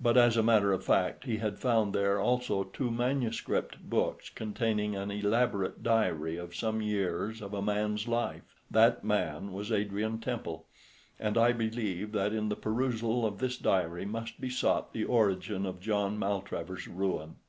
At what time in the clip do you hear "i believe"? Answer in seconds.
11.38-12.10